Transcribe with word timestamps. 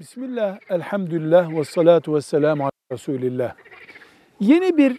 Bismillah, 0.00 0.58
elhamdülillah 0.68 1.50
ve 1.50 1.64
salatu 1.64 2.14
ve 2.14 2.20
selamu 2.20 2.62
ala 2.62 2.70
Resulillah. 2.92 3.54
Yeni 4.40 4.76
bir 4.76 4.98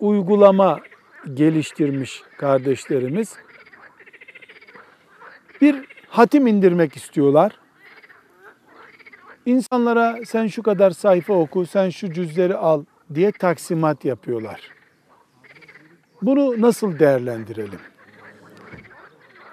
uygulama 0.00 0.80
geliştirmiş 1.34 2.22
kardeşlerimiz. 2.38 3.36
Bir 5.60 5.84
hatim 6.08 6.46
indirmek 6.46 6.96
istiyorlar. 6.96 7.58
İnsanlara 9.46 10.18
sen 10.26 10.46
şu 10.46 10.62
kadar 10.62 10.90
sayfa 10.90 11.34
oku, 11.34 11.66
sen 11.66 11.90
şu 11.90 12.12
cüzleri 12.12 12.56
al 12.56 12.84
diye 13.14 13.32
taksimat 13.32 14.04
yapıyorlar. 14.04 14.60
Bunu 16.22 16.60
nasıl 16.60 16.98
değerlendirelim? 16.98 17.91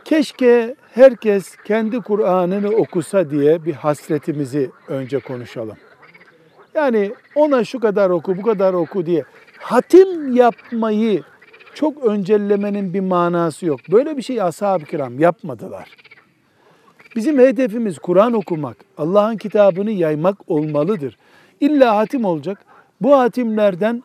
Keşke 0.09 0.75
herkes 0.93 1.55
kendi 1.55 1.99
Kur'an'ını 2.01 2.69
okusa 2.69 3.29
diye 3.29 3.65
bir 3.65 3.73
hasretimizi 3.73 4.71
önce 4.87 5.19
konuşalım. 5.19 5.77
Yani 6.73 7.13
ona 7.35 7.63
şu 7.63 7.79
kadar 7.79 8.09
oku, 8.09 8.37
bu 8.37 8.41
kadar 8.41 8.73
oku 8.73 9.05
diye 9.05 9.23
hatim 9.57 10.35
yapmayı 10.35 11.23
çok 11.73 12.03
öncellemenin 12.03 12.93
bir 12.93 12.99
manası 12.99 13.65
yok. 13.65 13.79
Böyle 13.91 14.17
bir 14.17 14.21
şey 14.21 14.41
ashab-ı 14.41 14.85
kiram 14.85 15.19
yapmadılar. 15.19 15.89
Bizim 17.15 17.39
hedefimiz 17.39 17.99
Kur'an 17.99 18.33
okumak, 18.33 18.77
Allah'ın 18.97 19.37
kitabını 19.37 19.91
yaymak 19.91 20.37
olmalıdır. 20.47 21.17
İlla 21.59 21.95
hatim 21.95 22.25
olacak. 22.25 22.65
Bu 23.01 23.19
hatimlerden 23.19 24.03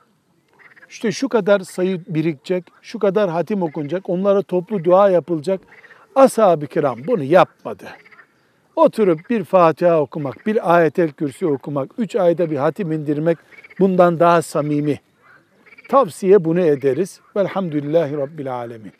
işte 0.88 1.12
şu 1.12 1.28
kadar 1.28 1.60
sayı 1.60 2.00
birikecek, 2.08 2.64
şu 2.82 2.98
kadar 2.98 3.30
hatim 3.30 3.62
okunacak, 3.62 4.10
onlara 4.10 4.42
toplu 4.42 4.84
dua 4.84 5.10
yapılacak. 5.10 5.60
Ashab-ı 6.14 6.66
kiram 6.66 6.98
bunu 7.06 7.22
yapmadı. 7.22 7.84
Oturup 8.76 9.30
bir 9.30 9.44
Fatiha 9.44 10.00
okumak, 10.00 10.46
bir 10.46 10.74
ayetel 10.74 11.12
kürsi 11.12 11.46
okumak, 11.46 11.90
üç 11.98 12.16
ayda 12.16 12.50
bir 12.50 12.56
hatim 12.56 12.92
indirmek 12.92 13.38
bundan 13.80 14.20
daha 14.20 14.42
samimi. 14.42 15.00
Tavsiye 15.88 16.44
bunu 16.44 16.60
ederiz. 16.60 17.20
Velhamdülillahi 17.36 18.16
Rabbil 18.16 18.54
Alemin. 18.54 18.92